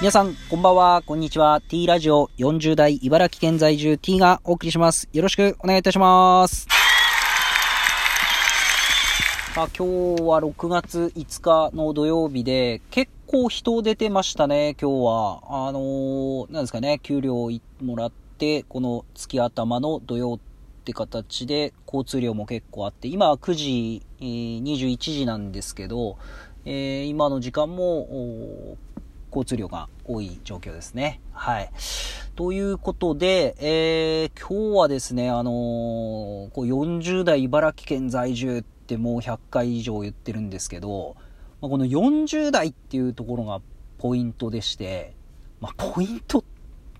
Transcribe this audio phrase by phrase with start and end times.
[0.00, 1.60] 皆さん、こんばんは、こんにちは。
[1.60, 5.08] T ラジオ40代茨城県在住 T がお送りします。
[5.12, 6.68] よろしくお願いいたします。
[9.54, 15.66] さあ、今日は6月5日の土曜日で、結構人出てましたね、今日は。
[15.66, 17.50] あのー、なんですかね、給料
[17.82, 20.38] もらって、この月頭の土曜っ
[20.84, 26.18] て形で、交通量も結構あって、今は9時、えー、21時なんですけど、
[26.64, 28.76] えー、今の時間も、
[29.28, 31.20] 交通量が多い状況ですね。
[31.32, 31.70] はい。
[32.36, 35.52] ということで、えー、今日はですね、あのー、
[36.50, 41.16] こう40代茨城県在住ってもう100回以上言ってるんですけど、
[41.60, 43.60] まあ、この40代っていうところが
[43.98, 45.14] ポイントでして、
[45.60, 46.44] まあ、ポイント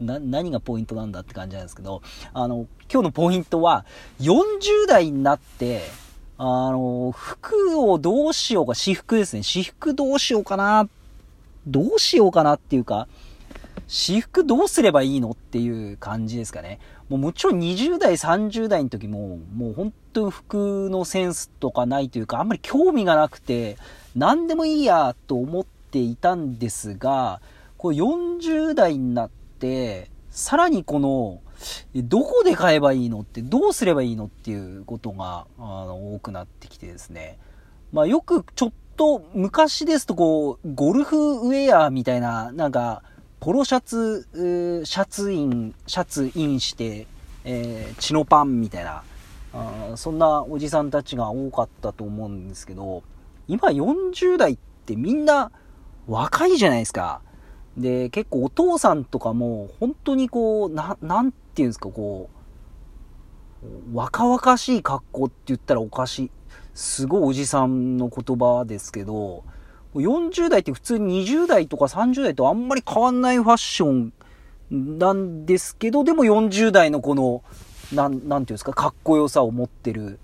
[0.01, 2.03] な、何がポイントなんだって感じなんですけど、
[2.33, 3.85] あの、今日のポイントは、
[4.21, 5.83] 40代になって、
[6.37, 9.43] あの、服をどうしようか、私服ですね。
[9.43, 10.89] 私服どうしようかな
[11.71, 13.09] どうしようかなっていうか、
[13.87, 16.79] 私服どうすればいいのっていう感じですかね。
[17.09, 23.79] もうもちろん20代、30代の時も、もう本当に服のセンスとかないというか、あんまり興味がなくて、
[24.15, 27.41] 何でもいいやと思っていたんですが、
[27.79, 31.41] こう40代になって、さらにこの、
[31.95, 37.39] どこで買えばいいのって、どうすればいいのっていうことが、あの、多くなってきてですね。
[37.93, 43.03] まあよくちょっと昔ですとこう、ゴルフウェアみたいな、なんか、
[43.41, 44.29] ポロシャツ、
[44.85, 47.07] シャツイン、シャツインして、
[47.45, 49.03] えー、チノパンみたいな
[49.53, 53.03] あ、そんなおじさんたちが多かったと思うんですけど、
[53.47, 55.51] 今40代ってみんな
[56.07, 57.21] 若いじゃないですか。
[57.77, 62.29] で、結構お父さんとかも本当にこう、な、なんていうんですか、こ
[63.63, 66.31] う、若々しい格好って言ったらおかしい。
[66.79, 69.43] すごいおじさんの言葉ですけど、
[69.97, 74.13] 40代って普通に20代とか30代とあんまり変わんないファッション
[74.71, 77.43] なんですけど、でも40代のこの、
[77.93, 80.21] なん、なんていうんですか、かっこよさを持ってる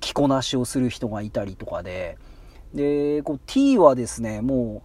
[0.00, 2.18] 着こなしをする人がいたりとかで、
[2.74, 4.82] で、こう T はですね、も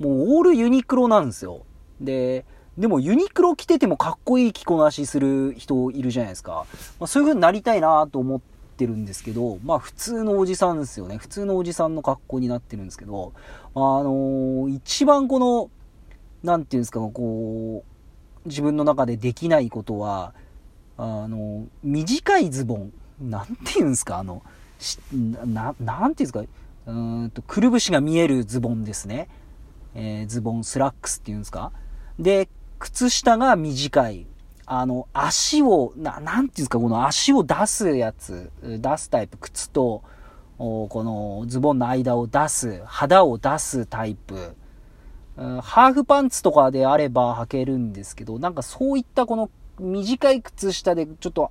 [0.00, 1.62] う、もうオールユニクロなんですよ。
[1.98, 2.44] で、
[2.76, 6.66] でもユニクロ着ててもかっこいい着こなしする人いるじゃないですか。
[7.00, 8.40] まあ、そういう風になりたいなと思っ、
[8.82, 11.16] ってるんですけど、まあ普通のおじさんですよね。
[11.16, 13.32] 普通のおじさんの格好になってるんですけど、
[13.74, 15.70] あのー、一番この、
[16.42, 17.84] なんていうんですか、こ
[18.44, 20.34] う、自分の中でできないことは、
[20.98, 22.92] あの、短いズボン。
[23.20, 24.42] なんていうんですか、あの、
[25.46, 26.42] な、なんていうんですか、
[26.86, 29.28] うんと、くるぶしが見えるズボンですね。
[29.94, 31.70] えー、ズボン、スラックスっていうんですか。
[32.18, 32.48] で、
[32.80, 34.26] 靴下が短い。
[34.74, 40.02] あの、足を、な、なんていうんですか、この足を出すやつ、出すタイプ、靴と、
[40.56, 44.54] このズボンの間を出す、肌を出すタイプ、
[45.36, 51.50] ハーフパンツとかであれば履けるんですけど、なんかそういったこの短い靴下でちょっと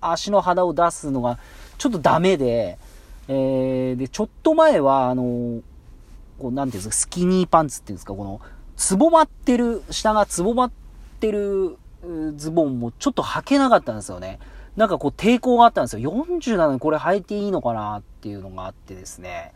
[0.00, 1.38] 足の肌を出すのが
[1.76, 2.78] ちょっとダメで、
[3.28, 5.60] えー、で、ちょっと前は、あの、
[6.38, 8.40] こう、なんていうんですか、スキニーパンツっていうんですか、この、
[8.76, 10.72] つぼまってる、下がつぼまっ
[11.20, 11.76] てる
[12.36, 14.38] ズボンもちょっと履けなかったんですよね。
[14.76, 16.12] なんかこう抵抗があったんですよ。
[16.26, 19.52] 40なのにこれ履いていいのかなっていうのがあってですね。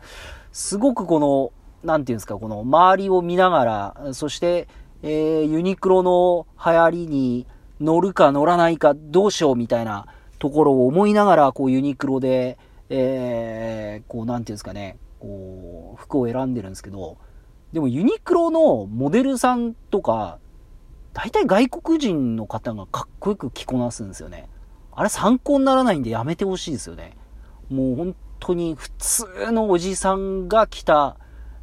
[0.51, 1.51] すごくこの、
[1.83, 4.67] なんていうんですか、この周りを見ながら、そして、
[5.03, 7.45] えー、ユニクロの流行りに
[7.79, 10.07] 乗るか乗らないかどうしようみたいな
[10.39, 12.57] ところを思いながら、こうユニクロで、
[12.89, 17.17] えー、こうなんていうんですかね、こう、服を選んでるんですけど、
[17.73, 20.39] でもユニクロのモデルさんとか、
[21.17, 24.47] 大体外国人の方がかっこよく着こなすんですよね。
[24.91, 27.17] あれ参考にならないんでやめてほしいですよね。
[27.71, 31.17] もう本当に普通のおじさんが着た、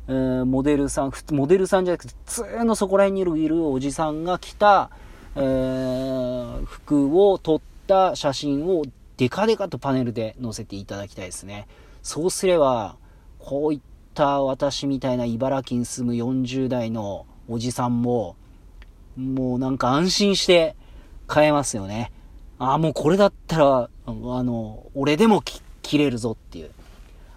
[0.08, 4.90] えー、モデルさん、モデルさんじゃなくて、普通のそこら辺にいるおじさんが着た、
[5.36, 8.82] えー、服を撮った写真を
[9.18, 11.68] デカデカとパネルで載せていただきたいですね。
[12.02, 12.96] そうすれば、
[13.38, 13.80] こういっ
[14.14, 18.34] た私みたいな茨城に住む40代のおじさんも、
[19.16, 20.76] もうなんか安心して
[21.26, 22.12] 買えますよね。
[22.58, 24.12] ああ、もうこれだったら、あ
[24.42, 25.42] の、俺でも
[25.82, 26.70] 着れるぞっていう。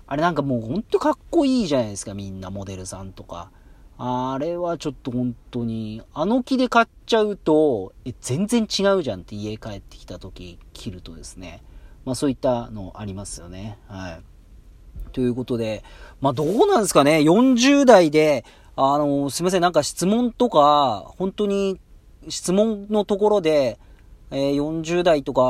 [0.05, 3.51] あれなんかもうほんとかっこいいじゃないですか、みんなモデルさんとか。
[3.99, 11.63] あれはちょっと本当に、あの木で買っちゃうと、え、全然違うじゃんって家帰ってきた時着るとですね。
[12.05, 13.79] まあそういったのありますよね。
[13.87, 14.21] はい。
[15.13, 15.83] ということで、
[16.21, 18.45] まあどうなんですかね、40代で、
[18.79, 21.79] あの、すいません、なんか質問とか、本当に
[22.29, 23.79] 質問のところで、
[24.29, 25.41] えー、40代とか、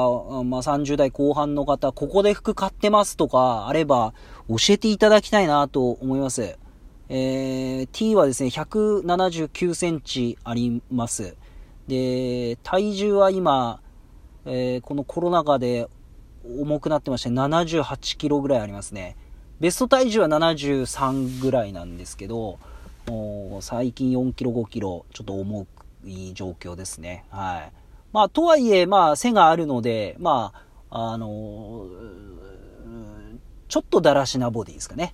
[0.45, 4.13] まあ、30代後半の方、ここで服買ってますとかあれば、
[4.47, 6.57] 教えていただきたいなと思います。
[7.09, 11.35] えー、T はですね、179センチあります。
[11.89, 13.81] で、体重は今、
[14.45, 15.89] えー、このコロナ禍で
[16.45, 19.18] 重くなってまして78キロぐらいありますね。
[19.59, 22.59] ベスト体重は73ぐらいなんですけど、
[23.07, 25.65] もう最近4キロ5キロちょっと重
[26.06, 27.25] い状況ですね。
[27.30, 27.71] はい。
[28.12, 30.51] まあ、とはいえ、まあ、背があるので、ま
[30.89, 31.86] あ、あの、
[33.68, 35.13] ちょっとだらしなボディですかね。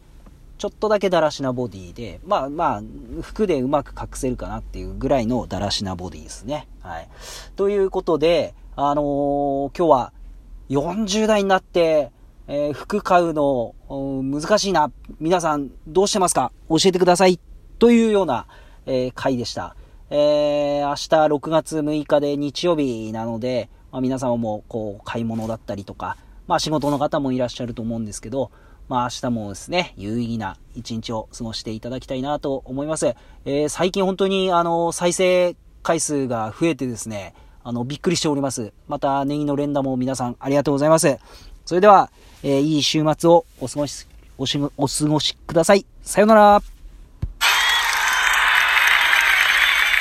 [0.57, 2.84] ちょっとだけだらしなボディで、まあまあ、
[3.22, 6.68] 服でうまく隠せるかなっていうぐらいのだらしなボディですね。
[6.81, 7.10] はい。
[7.56, 10.13] ということで、あのー、今日は
[10.69, 12.12] 40代になって、
[12.48, 14.92] えー、服買うの難しいな。
[15.19, 16.51] 皆さんどうしてますか？
[16.69, 17.39] 教えてください。
[17.84, 18.46] というような、
[18.86, 19.76] えー、回でした。
[20.10, 26.16] えー、明日6月6日で日曜日なので、まあ、皆様もこう買い物だったりとか、
[26.48, 28.52] まあ仕事の方もいらっしゃると思うんですけど、
[28.88, 33.16] まあ明日もですね、有意義な一日を過ごしていただきたいなと思います。
[33.44, 37.34] えー、最近本当にあの、再生回数が増えてですね、
[37.66, 38.72] あの、びっくりしております。
[38.88, 41.18] また、ネギの連打も皆さんありがとうございます。
[41.66, 42.10] それでは、
[42.44, 44.08] えー、いい週末をお過ごし、
[44.38, 45.86] おし、お過ごしください。
[46.02, 46.73] さようなら。